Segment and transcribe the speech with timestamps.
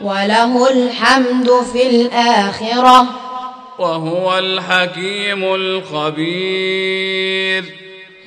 [0.00, 3.04] وله الحمد في الآخرة
[3.78, 7.64] وهو الحكيم الخبير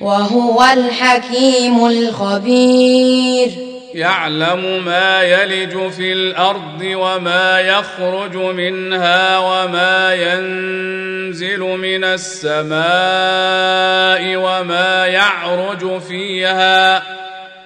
[0.00, 3.48] وهو الحكيم الخبير
[3.94, 12.72] يعلم ما يلج في الأرض وما يخرج منها وما ينزل من السماء
[14.36, 17.02] وما يعرج فيها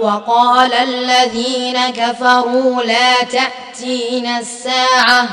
[0.00, 5.28] وقال الذين كفروا لا تأتين الساعة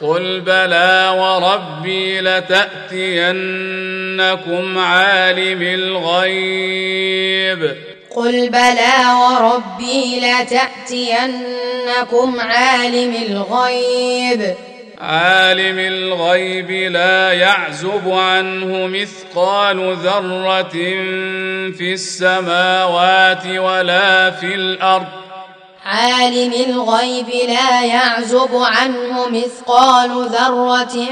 [0.00, 7.76] قل بلى وربي لتأتينكم عالم الغيب
[8.16, 14.54] قل بلى وربي لتأتينكم عالم الغيب
[15.00, 20.72] عالم الغيب لا يعزب عنه مثقال ذره
[21.78, 25.06] في السماوات ولا في الارض
[25.84, 31.06] عالم الغيب لا يعزب عنه مثقال ذره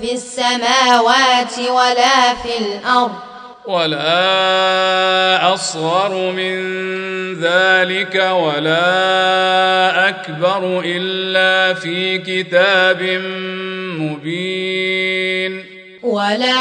[0.00, 3.12] في السماوات ولا في الارض
[3.66, 6.54] ولا اصغر من
[7.34, 13.02] ذلك ولا اكبر الا في كتاب
[13.98, 15.64] مبين
[16.02, 16.54] ولا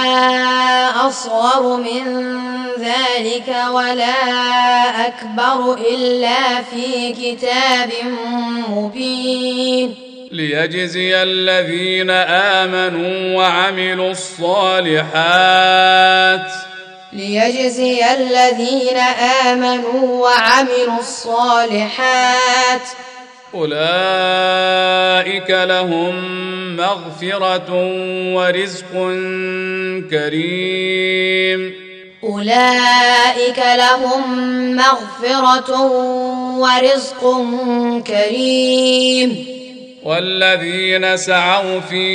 [1.07, 2.33] اصغر من
[2.79, 7.89] ذلك ولا اكبر الا في كتاب
[8.69, 9.95] مبين
[10.31, 16.51] ليجزي الذين امنوا وعملوا الصالحات
[17.15, 18.97] ليجزي الذين
[19.51, 22.81] آمنوا وعملوا الصالحات
[23.55, 26.15] أولئك لهم
[26.77, 27.71] مغفرة
[28.35, 28.91] ورزق
[30.09, 31.75] كريم
[32.23, 34.35] أولئك لهم
[34.75, 35.81] مغفرة
[36.59, 37.21] ورزق
[38.07, 39.52] كريم
[40.05, 42.05] والذين سعوا في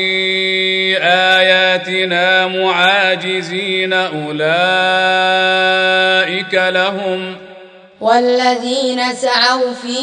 [1.02, 7.36] اياتنا معاجزين اولئك لهم
[8.00, 9.96] والذين سعوا في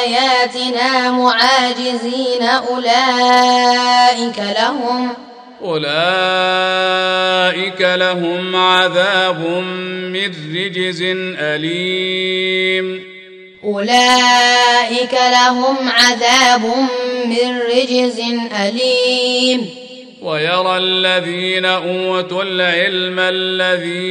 [0.00, 5.14] اياتنا معاجزين اولئك لهم
[5.64, 9.40] اولئك لهم عذاب
[10.12, 11.02] من رجز
[11.38, 13.11] اليم
[13.64, 16.72] أولئك لهم عذاب
[17.26, 18.22] من رجز
[18.62, 19.68] أليم
[20.22, 24.02] ويرى الذين أوتوا العلم الذي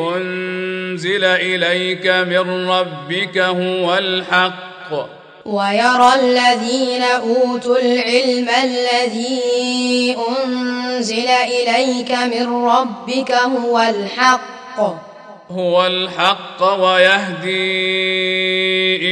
[0.00, 5.08] أنزل إليك من ربك هو الحق
[5.46, 15.07] ويرى الذين أوتوا العلم الذي أنزل إليك من ربك هو الحق
[15.50, 17.88] هو الحق ويهدي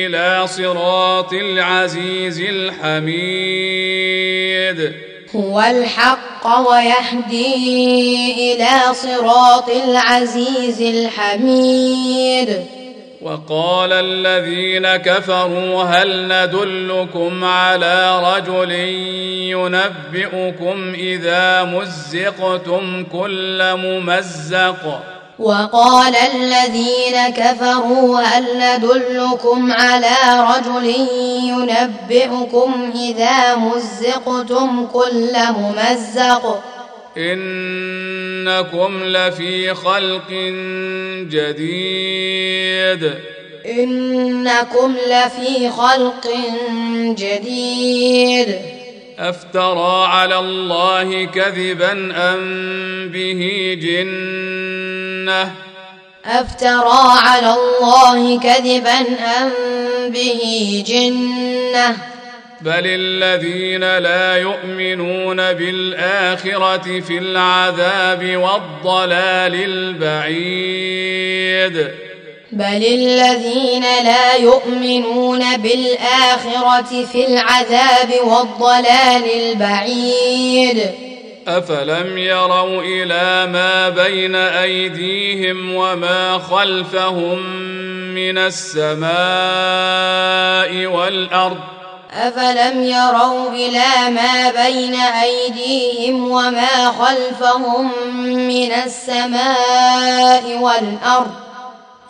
[0.07, 4.93] الى صراط العزيز الحميد
[5.37, 7.47] هو الحق ويهدي
[8.55, 12.63] الى صراط العزيز الحميد
[13.23, 18.73] وقال الذين كفروا هل ندلكم على رجل
[20.13, 25.01] ينبئكم اذا مزقتم كل ممزق
[25.39, 30.95] وقال الذين كفروا هل ندلكم على رجل
[31.49, 36.61] ينبئكم إذا مزقتم كل ممزق
[37.19, 40.31] إنكم لفي خلق
[41.31, 43.13] جديد
[43.67, 46.27] إنكم لفي خلق
[47.03, 48.76] جديد
[49.19, 55.55] افترى على الله كذبا ام به جنه
[56.25, 59.51] افترى على الله كذبا ام
[60.11, 61.97] به جنه
[62.61, 71.91] بل الذين لا يؤمنون بالاخره في العذاب والضلال البعيد
[72.57, 80.83] بل الذين لا يؤمنون بالآخرة في العذاب والضلال البعيد
[81.49, 87.47] أفلم يروا إلى ما بين أيديهم وما خلفهم
[88.15, 89.11] من السماء
[90.87, 91.59] والأرض
[92.15, 97.93] أفلم يروا إلى ما بين أيديهم وما خلفهم
[98.49, 101.46] من السماء والأرض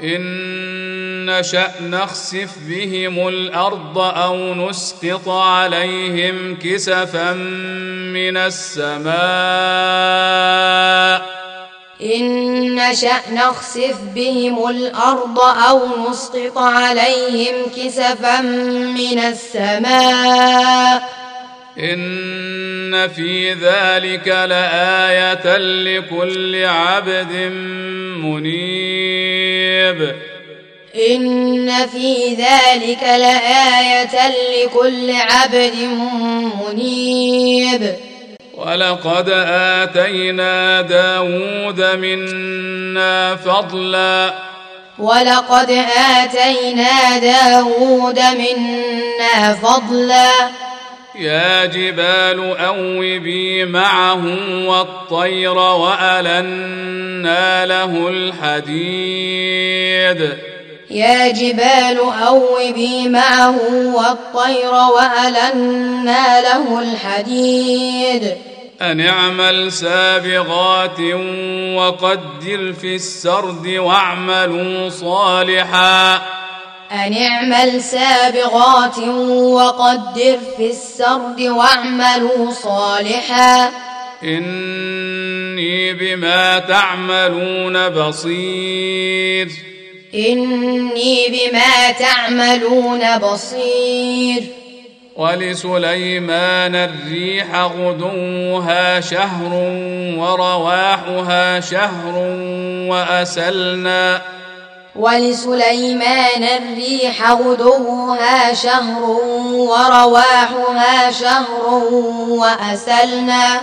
[0.02, 7.32] ان نشا نخسف بهم الارض او نسقط عليهم كسفا
[8.12, 11.36] من السماء
[12.02, 18.40] إن نشأ نخسف بهم الأرض أو نسقط عليهم كسفا
[18.96, 21.25] من السماء
[21.78, 27.32] ان في ذلك لايه لكل عبد
[28.24, 30.12] منيب
[31.10, 34.08] ان في ذلك لايه
[34.66, 35.72] لكل عبد
[36.66, 37.96] منيب
[38.54, 39.28] ولقد
[39.80, 44.34] اتينا داود منا فضلا
[44.98, 50.28] ولقد اتينا داود منا فضلا
[51.18, 54.26] يا جبال أوبي معه
[54.68, 60.32] والطير وألنا له الحديد
[60.90, 61.98] يا جبال
[62.28, 63.56] أوبي معه
[63.94, 68.32] والطير وألنا له الحديد
[68.82, 71.00] أن اعمل سابغات
[71.76, 76.22] وقدر في السرد واعملوا صالحاً
[76.96, 78.98] أن اعمل سابغات
[79.28, 83.70] وقدر في السرد واعملوا صالحا
[84.22, 89.48] إني بما تعملون بصير
[90.14, 94.42] إني بما تعملون بصير
[95.16, 99.52] ولسليمان الريح غدوها شهر
[100.18, 102.16] ورواحها شهر
[102.88, 104.22] وأسلنا
[104.98, 109.02] ولسليمان الريح غدوها شهر
[109.52, 111.84] ورواحها شهر
[112.28, 113.60] وأسلنا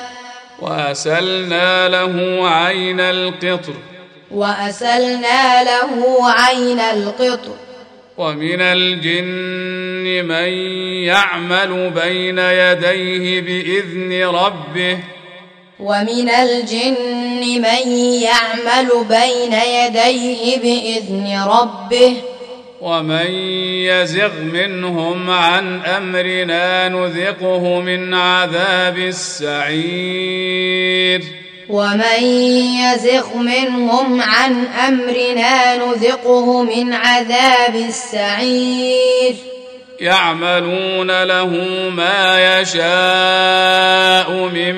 [0.62, 3.74] وأسلنا له عين القطر
[4.32, 7.52] وأسلنا له عين القطر
[8.18, 10.54] ومن الجن من
[11.08, 14.98] يعمل بين يديه بإذن ربه
[15.84, 17.92] ومن الجن من
[18.22, 22.14] يعمل بين يديه بإذن ربه
[22.82, 23.32] ومن
[23.88, 31.24] يزغ منهم عن أمرنا نذقه من عذاب السعير
[31.70, 32.24] ومن
[32.82, 39.36] يزغ منهم عن أمرنا نذقه من عذاب السعير
[40.04, 41.48] يعملون له
[41.90, 44.76] ما يشاء من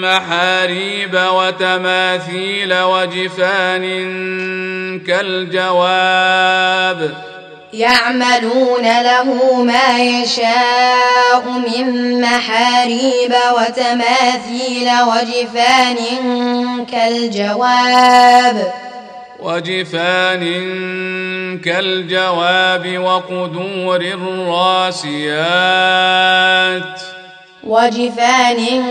[0.00, 3.82] محاريب وتماثيل وجفان
[5.06, 7.14] كالجواب
[7.72, 15.96] يعملون له ما يشاء من محاريب وتماثيل وجفان
[16.92, 18.72] كالجواب
[19.44, 20.40] وجفان
[21.64, 27.00] كالجواب وقدور الراسيات
[27.64, 28.82] وجفان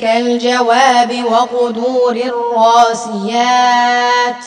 [0.00, 4.44] كالجواب وقدور الراسيات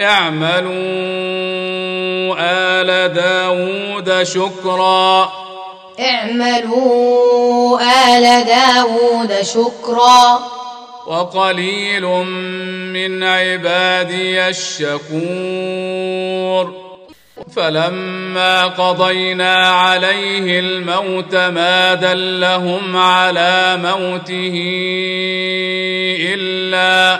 [0.00, 0.70] اعملوا
[2.40, 5.32] آل داود شكرا
[6.00, 10.40] اعملوا آل داود شكرا
[11.10, 12.02] وقليل
[12.94, 16.66] من عبادي الشكور
[17.56, 24.54] فلما قضينا عليه الموت ما دلهم على موته
[26.34, 27.18] إلا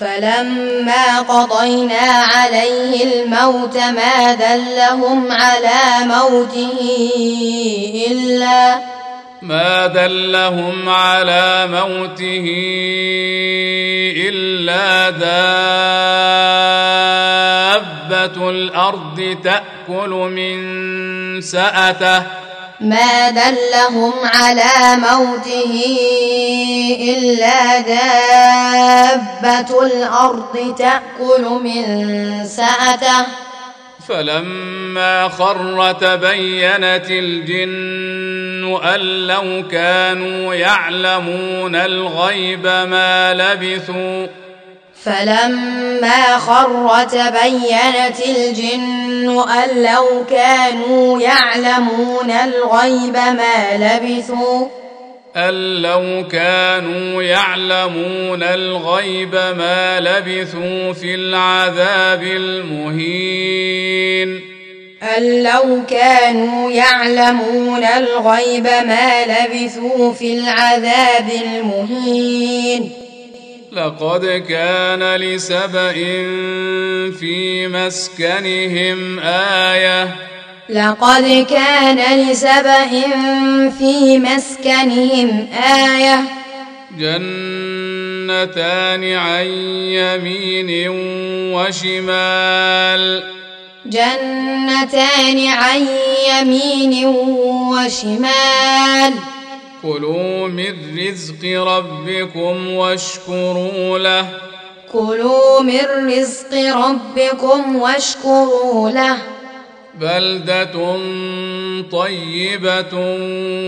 [0.00, 7.10] فلما قضينا عليه الموت ما دلهم على موته
[8.10, 8.78] إلا
[9.42, 12.44] ما دلهم على موته
[14.28, 15.40] الا دابه
[18.50, 20.60] الارض تاكل من
[21.42, 22.22] ساته
[22.80, 25.84] ما دلهم على موته
[27.00, 33.26] الا دابه الارض تاكل من ساته
[34.08, 44.26] فلما خر تبينت الجن ان لو كانوا يعلمون الغيب ما لبثوا
[45.04, 54.77] فلما خر تبينت الجن ان لو كانوا يعلمون الغيب ما لبثوا
[55.38, 64.40] أن لو كانوا يعلمون الغيب ما لبثوا في العذاب المهين
[65.18, 72.92] أن لو كانوا يعلمون الغيب ما لبثوا في العذاب المهين
[73.72, 75.92] لقد كان لسبإ
[77.20, 80.08] في مسكنهم آيةٌ
[80.70, 82.86] لقد كان لسبأ
[83.78, 86.20] في مسكنهم آية
[86.98, 89.46] جنتان عن
[89.92, 90.88] يمين
[91.56, 93.24] وشمال
[93.86, 95.86] جنتان عن
[96.30, 97.06] يمين
[97.70, 99.12] وشمال
[99.82, 100.74] كلوا من
[101.08, 104.26] رزق ربكم واشكروا له
[104.92, 109.16] كلوا من رزق ربكم واشكروا له
[110.00, 110.96] بلده
[111.92, 112.94] طيبه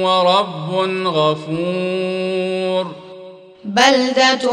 [0.03, 0.75] ورب
[1.07, 2.87] غفور
[3.65, 4.51] بلده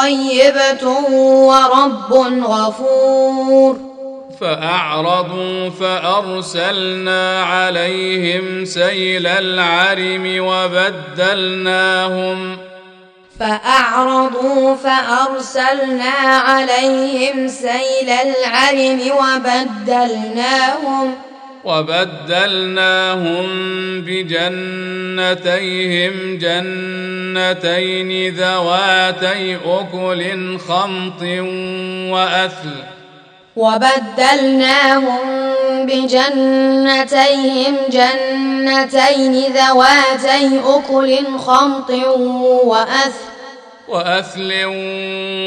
[0.00, 0.88] طيبه
[1.22, 2.12] ورب
[2.44, 3.76] غفور
[4.40, 12.56] فاعرضوا فارسلنا عليهم سيل العرم وبدلناهم
[13.40, 21.14] فأعرضوا فأرسلنا عليهم سيل العرم وبدلناهم
[21.64, 23.46] وبدلناهم
[24.06, 31.22] بجنتيهم جنتين ذواتي أكل خمط
[32.14, 32.93] وأثل
[33.56, 35.20] وبدلناهم
[35.86, 41.90] بجنتيهم جنتين ذواتي أكل خمط
[42.64, 43.34] وأثل
[43.88, 44.50] وأثل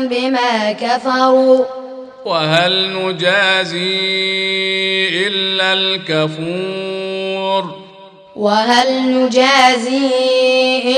[0.08, 1.66] بما كفروا
[2.26, 7.84] وهل نجازي الا الكفور
[8.36, 10.10] وهل نجازي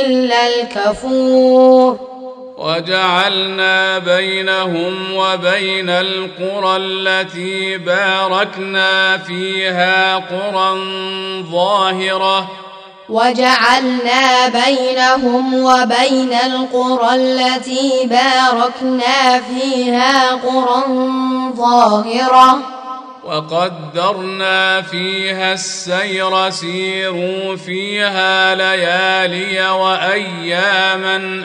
[0.05, 2.14] الا الكفور
[2.57, 10.79] وجعلنا بينهم وبين القرى التي باركنا فيها قرى
[11.51, 12.47] ظاهره
[13.09, 20.83] وجعلنا بينهم وبين القرى التي باركنا فيها قرى
[21.55, 22.75] ظاهره
[23.25, 31.41] وقدرنا فيها السير سيروا فيها ليالي واياما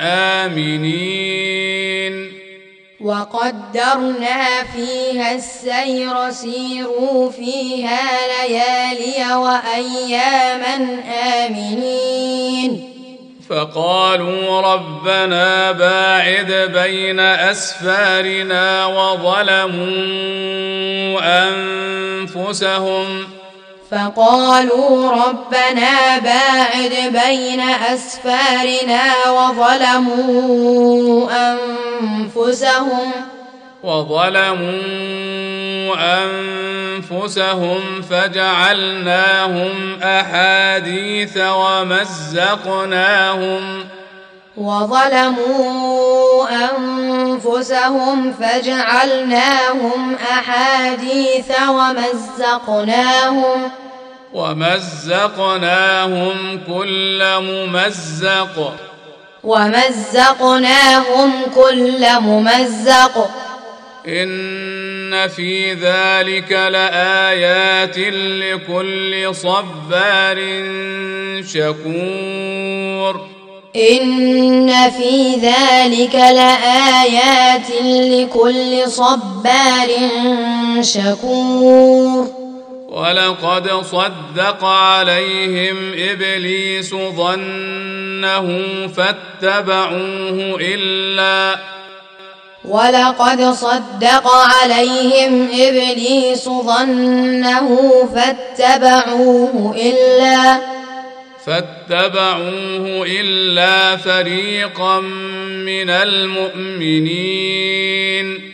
[0.50, 2.32] امنين
[3.00, 11.00] وقدرنا فيها السير سيروا فيها ليالي واياما
[11.44, 12.89] امنين
[13.50, 19.90] فقالوا ربنا باعد بين اسفارنا وظلموا
[21.48, 23.24] انفسهم
[23.90, 33.12] فقالوا ربنا باعد بين اسفارنا وظلموا انفسهم
[33.82, 34.76] وظلموا
[36.24, 43.84] انفسهم فجعلناهم احاديث ومزقناهم
[44.56, 53.70] وظلموا انفسهم فجعلناهم احاديث ومزقناهم
[54.32, 58.76] ومزقناهم كل ممزق
[59.44, 63.30] ومزقناهم كل ممزق
[64.08, 70.36] ان في ذلك لايات لكل صبار
[71.46, 73.28] شكور
[73.76, 79.88] ان في ذلك لايات لكل صبار
[80.80, 82.26] شكور
[82.88, 85.76] ولقد صدق عليهم
[86.10, 88.58] ابليس ظنه
[88.96, 91.58] فاتبعوه الا
[92.64, 97.78] ولقد صدق عليهم إبليس ظنه
[98.14, 100.60] فاتبعوه إلا
[101.46, 105.00] فاتبعوه إلا فريقا
[105.64, 108.50] من المؤمنين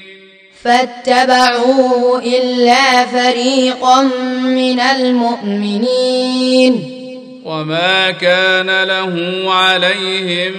[0.62, 4.02] فاتبعوه إلا فريقا
[4.42, 6.95] من المؤمنين
[7.46, 10.52] وما كان له عليهم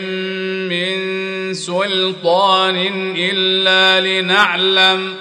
[0.72, 1.17] من
[1.53, 2.75] سلطان
[3.17, 5.15] الا لنعلم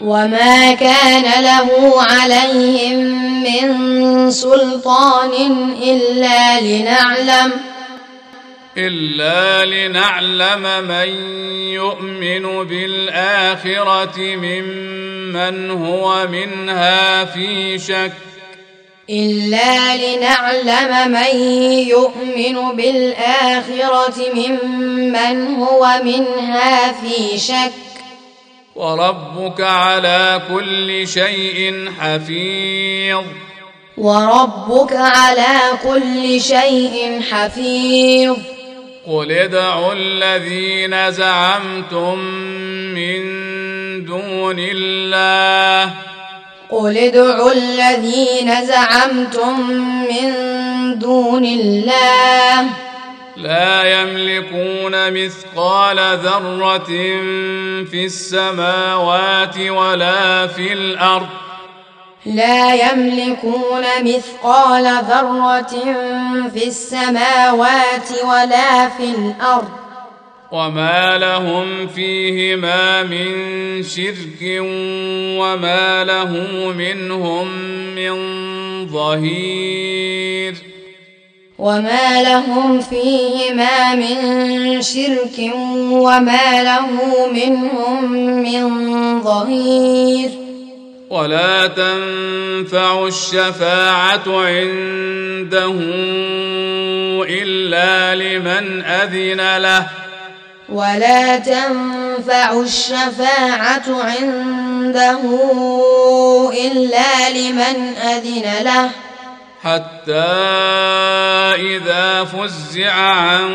[0.00, 2.96] وما كان له عليهم
[3.42, 3.90] من
[4.30, 5.30] سلطان
[5.82, 7.52] الا لنعلم
[8.78, 11.08] إلا لنعلم من
[11.74, 18.12] يؤمن بالآخرة ممن هو منها في شك
[19.10, 21.40] إلا لنعلم من
[21.88, 27.72] يؤمن بالآخرة ممن هو منها في شك
[28.76, 33.22] وربك على كل شيء حفيظ
[33.98, 38.36] وربك على كل شيء حفيظ
[39.06, 42.18] قل ادعوا الذين زعمتم
[42.94, 43.22] من
[44.04, 45.92] دون الله
[46.70, 50.28] قل ادعوا الذين زعمتم من
[50.98, 52.62] دون الله
[53.36, 56.88] لا يملكون مثقال ذرة
[57.84, 61.28] في السماوات ولا في الأرض
[62.26, 65.84] لا يملكون مثقال ذرة
[66.54, 69.68] في السماوات ولا في الأرض
[70.52, 73.28] وما لهم فيهما من
[73.82, 74.42] شرك
[75.38, 77.48] وما له منهم
[77.94, 78.12] من
[78.88, 80.54] ظهير
[81.58, 85.50] وما لهم فيهما من شرك
[85.90, 86.88] وما له
[87.32, 90.30] منهم من ظهير
[91.10, 95.70] ولا تنفع الشفاعة عنده
[97.32, 99.86] إلا لمن أذن له
[100.72, 105.18] ولا تنفع الشفاعة عنده
[106.52, 108.90] إلا لمن أذن له
[109.62, 110.36] حتى
[111.54, 113.50] إذا فزع عن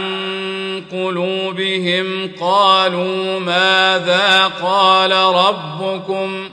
[0.92, 6.50] قلوبهم قالوا ماذا قال ربكم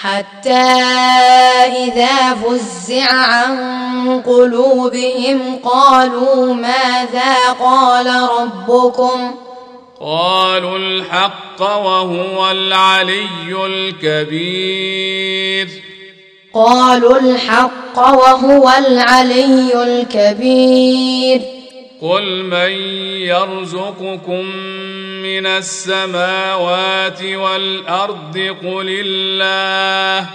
[0.00, 0.72] حتى
[1.84, 9.51] إذا فزع عن قلوبهم قالوا ماذا قال ربكم ۖ
[10.02, 15.68] قالوا الحق وهو العلي الكبير
[16.54, 21.42] قالوا الحق وهو العلي الكبير
[22.02, 22.70] قل من
[23.30, 24.44] يرزقكم
[25.22, 30.26] من السماوات والارض قل الله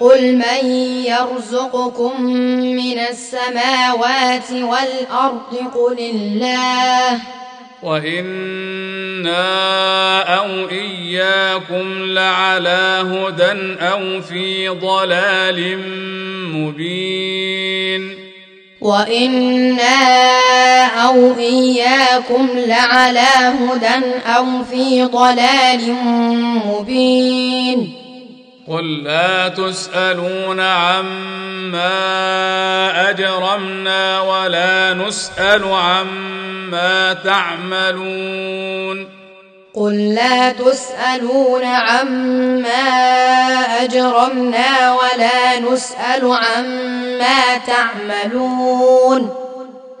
[0.00, 0.66] قل من
[1.06, 2.22] يرزقكم
[2.62, 7.18] من السماوات والارض قل الله
[7.84, 9.52] وانا
[10.38, 15.78] او اياكم لعلى هدى او في ضلال
[16.52, 18.14] مبين
[18.80, 20.04] وانا
[21.08, 25.92] او اياكم لعلى هدى او في ضلال
[26.66, 28.03] مبين
[28.68, 32.00] قل لا تسالون عما
[33.10, 39.08] اجرمنا ولا نسال عما تعملون
[39.74, 42.68] قل لا تسالون عما
[43.84, 49.34] اجرمنا ولا نسال عما تعملون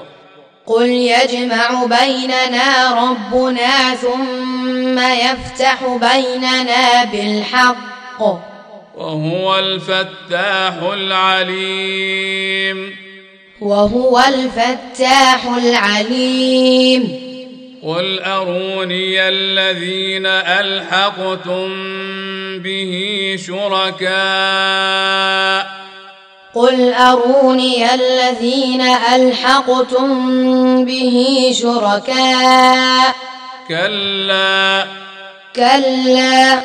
[0.70, 8.22] قل يجمع بيننا ربنا ثم يفتح بيننا بالحق
[8.98, 12.96] وهو الفتاح العليم
[13.60, 17.30] وهو الفتاح العليم
[17.86, 21.78] قل أروني الذين ألحقتم
[22.62, 23.00] به
[23.46, 24.10] شركاء
[26.54, 28.80] قل أروني الذين
[29.14, 30.32] ألحقتم
[30.84, 33.14] به شركاء
[33.68, 34.86] كلا
[35.56, 36.60] كلا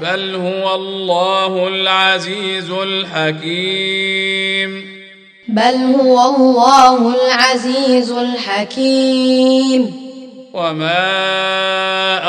[0.00, 4.84] بل هو الله العزيز الحكيم
[5.48, 10.03] بل هو الله العزيز الحكيم
[10.54, 11.14] وما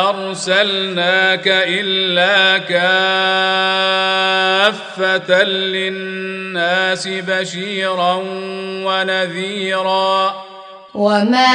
[0.09, 8.13] ارسلناك الا كافه للناس بشيرا
[8.85, 10.35] ونذيرا
[10.93, 11.45] وما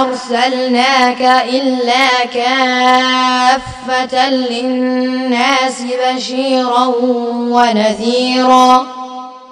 [0.00, 1.20] ارسلناك
[1.52, 6.86] الا كافه للناس بشيرا
[7.28, 8.86] ونذيرا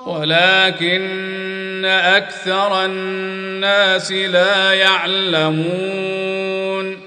[0.06, 6.98] ولكن اكثر الناس لا يعلمون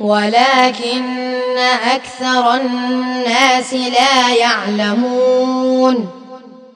[0.00, 1.58] ولكن
[1.94, 6.10] اكثر الناس لا يعلمون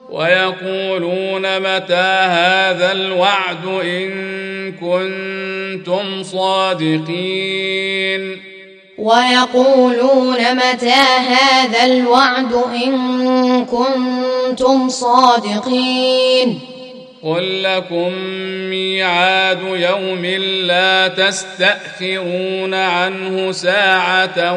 [0.09, 4.09] ويقولون متى هذا الوعد ان
[4.71, 8.56] كنتم صادقين
[8.97, 12.53] ويقولون متى هذا الوعد
[12.85, 16.59] إن كنتم صادقين
[17.23, 18.11] قل لكم
[18.69, 20.25] ميعاد يوم
[20.67, 24.53] لا تستأخرون عنه ساعة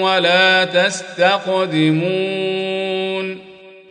[0.00, 3.45] ولا تستقدمون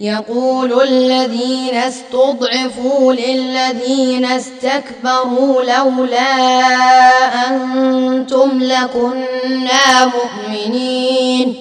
[0.00, 6.32] يقول الذين استضعفوا للذين استكبروا لولا
[7.50, 10.06] أنتم لكنا
[10.46, 11.54] مؤمنين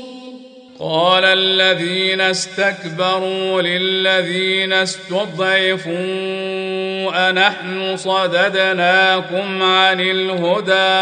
[0.80, 6.00] قال الذين استكبروا للذين استضعفوا
[7.30, 11.02] أنحن صددناكم عن الهدى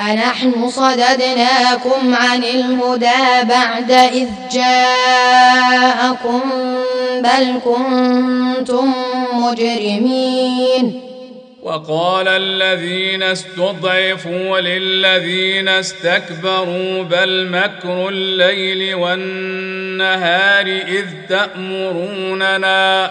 [0.00, 6.40] أنحن صددناكم عن الهدى بعد إذ جاءكم
[7.20, 8.94] بل كنتم
[9.32, 11.00] مجرمين
[11.62, 23.10] وقال الذين استضعفوا للذين استكبروا بل مكر الليل والنهار إذ تأمروننا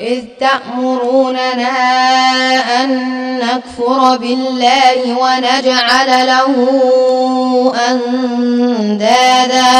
[0.00, 1.76] إذ تأمروننا
[2.84, 2.92] أن
[3.38, 9.72] نكفر بالله ونجعل له أندادا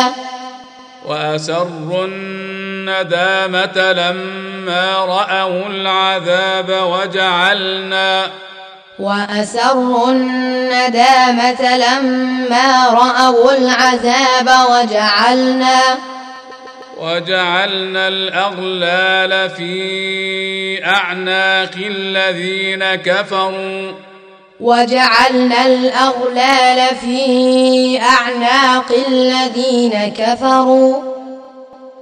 [1.08, 8.22] وأسروا الندامة لما رأوا العذاب وجعلنا
[8.98, 15.78] وأسروا الندامة لما رأوا العذاب وجعلنا
[16.98, 23.92] وجعلنا الاغلال في اعناق الذين كفروا
[24.60, 31.18] وجعلنا الاغلال في اعناق الذين كفروا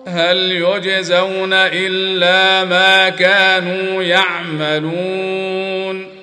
[0.08, 6.16] هل يجزون الا ما كانوا يعملون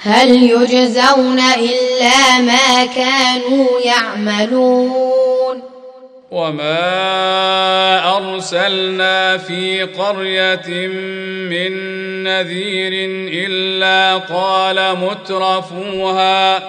[0.00, 5.08] هل يجزون الا ما كانوا يعملون
[6.30, 7.08] وما
[8.16, 10.88] ارسلنا في قريه
[11.50, 11.72] من
[12.24, 12.92] نذير
[13.46, 16.62] الا قال مترفوها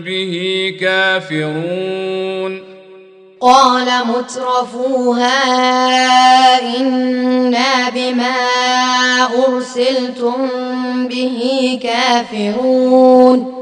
[0.00, 0.32] به
[0.80, 2.62] كافرون
[3.40, 5.42] قال مترفوها
[6.76, 8.36] انا بما
[9.48, 10.48] ارسلتم
[11.08, 11.42] به
[11.82, 13.55] كافرون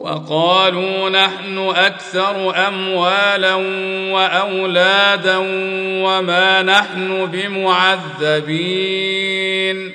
[0.00, 3.54] وقالوا نحن اكثر اموالا
[4.14, 5.36] واولادا
[6.04, 9.92] وما نحن بمعذبين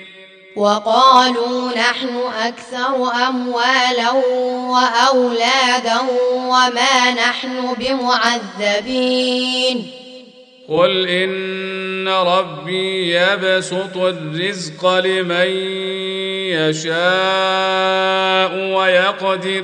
[0.55, 4.11] وقالوا نحن اكثر اموالا
[4.69, 5.97] واولادا
[6.35, 9.91] وما نحن بمعذبين
[10.69, 15.47] قل ان ربي يبسط الرزق لمن
[16.51, 16.89] يشاء
[18.77, 19.63] ويقدر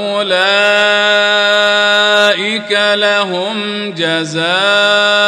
[2.99, 5.22] لهم جزاء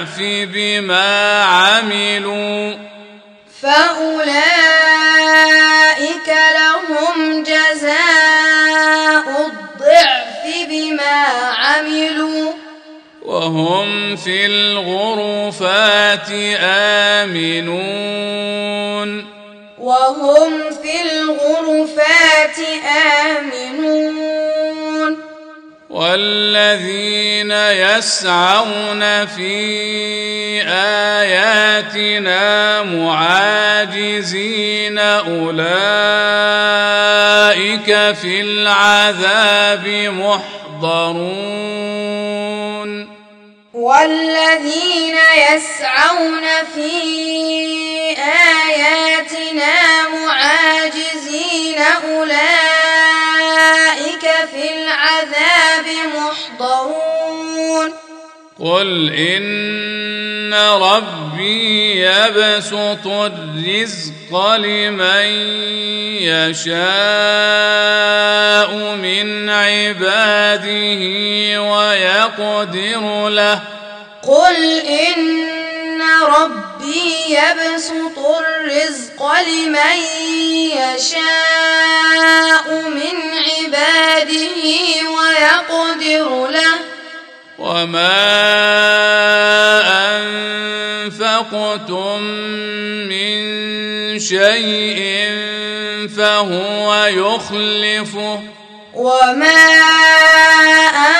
[0.00, 2.74] الكهف بما عملوا
[3.60, 4.38] فأولئك
[6.54, 11.22] لهم جزاء الضعف بما
[11.56, 12.52] عملوا
[13.22, 16.28] وهم في الغرفات
[16.60, 19.40] آمنون
[19.78, 22.09] وهم في الغرفات
[26.00, 35.66] والذين يسعون في اياتنا معاجزين اولئك
[38.16, 39.88] في العذاب
[40.80, 42.90] محضرون
[43.74, 45.16] والذين
[45.52, 46.42] يسعون
[46.74, 46.90] في
[48.48, 49.78] اياتنا
[50.26, 52.79] معاجزين اولئك
[55.10, 57.92] العذاب محضرون
[58.60, 65.24] قل إن ربي يبسط الرزق لمن
[66.22, 66.80] يشاء
[69.02, 70.62] من عباده
[71.62, 73.62] ويقدر له
[74.22, 80.02] قل إن ربي يبسط الرزق لمن
[80.78, 83.16] يشاء من
[83.48, 84.62] عباده
[85.16, 86.76] ويقدر له
[87.58, 88.26] وما
[90.18, 92.20] أنفقتم
[93.08, 93.36] من
[94.20, 95.00] شيء
[96.16, 98.40] فهو يخلفه
[98.94, 99.66] وما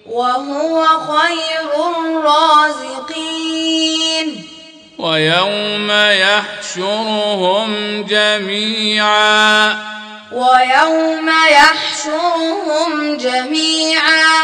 [0.10, 4.49] وهو خير الرازقين
[4.97, 9.69] ويوم يحشرهم جميعا
[10.32, 14.43] ويوم يحشرهم جميعا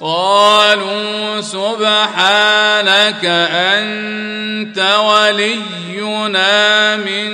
[0.00, 7.28] قالوا سبحانك انت ولينا من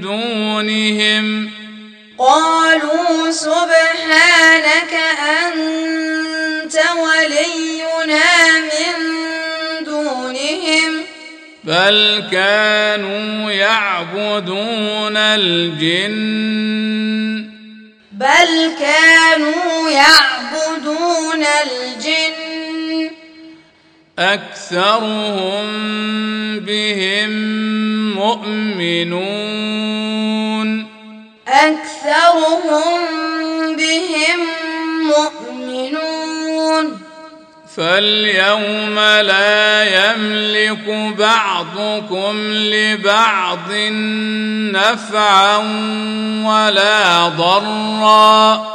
[0.00, 1.50] دونهم
[2.18, 4.92] قالوا سبحانك
[5.46, 8.94] انت ولينا من
[9.84, 10.92] دونهم
[11.64, 17.37] بل كانوا يعبدون الجن
[18.18, 23.10] بل كانوا يعبدون الجن
[24.18, 25.64] أكثرهم
[26.60, 27.30] بهم
[28.14, 30.86] مؤمنون
[31.48, 33.06] أكثرهم
[33.76, 34.57] بهم
[37.78, 43.70] فاليوم لا يملك بعضكم لبعض
[44.72, 45.56] نفعا
[46.44, 48.66] ولا ضرا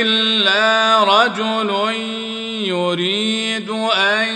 [0.00, 1.70] الا رجل
[2.66, 4.28] يريد ان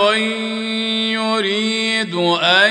[1.12, 2.14] يريد
[2.62, 2.70] أن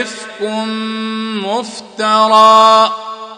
[0.01, 2.93] إفك مفترى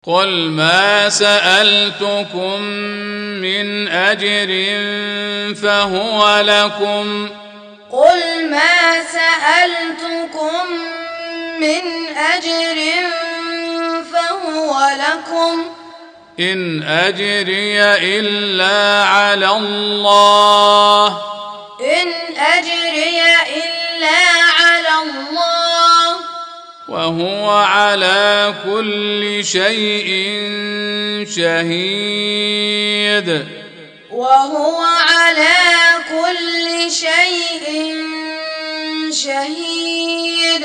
[0.07, 2.61] قل ما سالتكم
[3.41, 4.47] من اجر
[5.61, 7.29] فهو لكم
[7.91, 10.65] قل ما سالتكم
[11.59, 11.83] من
[12.33, 12.79] اجر
[14.13, 15.65] فهو لكم
[16.39, 17.83] ان اجري
[18.17, 21.07] الا على الله
[21.79, 23.19] ان اجري
[23.65, 25.30] الا على الله
[26.91, 30.07] وهو على كل شيء
[31.35, 33.45] شهيد
[34.11, 35.71] وهو على
[36.09, 37.65] كل شيء
[39.11, 40.63] شهيد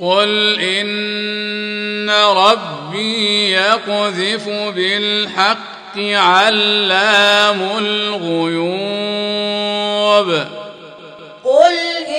[0.00, 10.44] قل ان ربي يقذف بالحق علام الغيوب
[11.44, 11.74] قل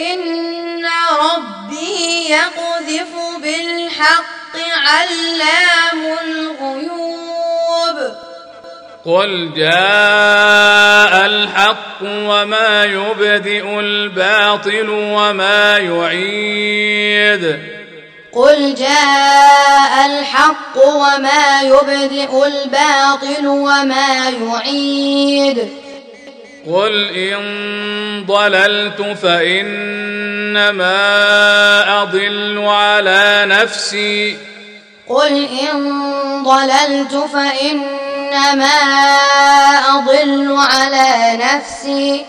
[0.10, 0.86] ان
[1.22, 3.10] ربي ربه يقذف
[3.42, 8.16] بالحق علام الغيوب
[9.06, 17.58] قل جاء الحق وما يبدئ الباطل وما يعيد
[18.34, 25.85] قل جاء الحق وما يبدئ الباطل وما يعيد
[26.74, 30.90] قل إن ضللت فإنما
[32.02, 34.38] أضل على نفسي
[35.08, 36.04] قل إن
[36.44, 38.72] ضللت فإنما
[39.96, 42.26] أضل على نفسي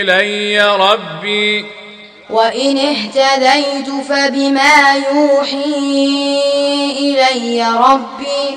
[0.00, 1.64] إلي ربي
[2.30, 4.80] وإن اهتديت فبما
[5.12, 6.40] يوحي
[6.98, 8.56] إلي ربي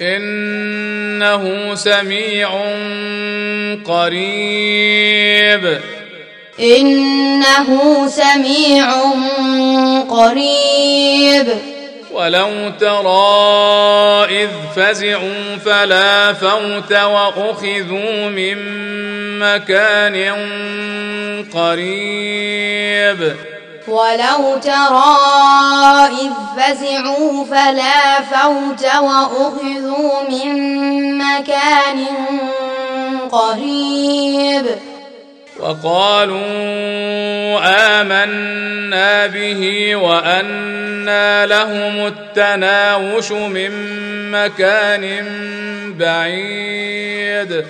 [0.00, 2.48] إنه سميع
[3.84, 5.80] قريب
[6.60, 8.90] إنه سميع
[10.08, 11.73] قريب
[12.14, 12.50] ولو
[12.80, 13.28] ترى
[14.42, 18.56] إذ فزعوا فلا فوت وأخذوا من
[19.38, 20.16] مكان
[21.54, 23.36] قريب
[23.88, 25.16] ولو ترى
[26.10, 32.04] إذ فزعوا فلا فوت وأخذوا من مكان
[33.32, 34.66] قريب
[35.60, 36.38] وقالوا
[38.00, 43.70] امنا به وأنا لهم التناوش من
[44.30, 45.04] مكان
[45.98, 47.64] بعيد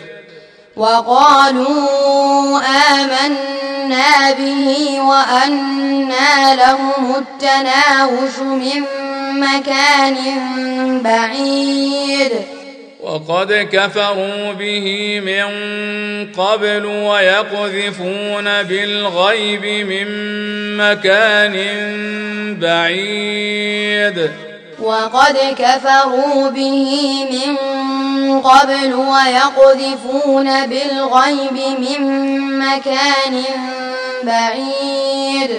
[0.76, 2.60] وقالوا
[2.92, 8.84] آمنا به وأنا لهم التناوش من
[9.40, 10.16] مكان
[11.04, 12.32] بعيد
[13.04, 15.46] وقد كفروا به من
[16.44, 19.96] قبل ويقذفون بالغيب من
[20.76, 21.56] مكان
[22.60, 24.30] بعيد
[24.82, 26.98] وقد كفروا به
[27.32, 33.42] من قبل ويقذفون بالغيب من مكان
[34.24, 35.50] بعيد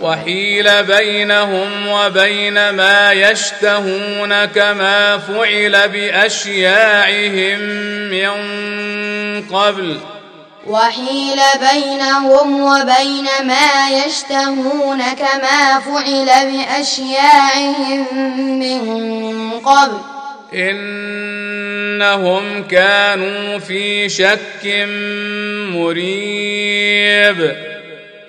[0.00, 7.60] وحيل بينهم وبين ما يشتهون كما فعل بأشياعهم
[8.10, 8.28] من
[9.58, 9.98] قبل
[10.66, 11.40] وحيل
[11.72, 18.08] بينهم وبين ما يشتهون كما فعل بأشياعهم
[18.58, 19.98] من قبل
[20.54, 24.32] إنهم كانوا في شك
[25.74, 27.70] مريب إنهم كانوا في شك مريب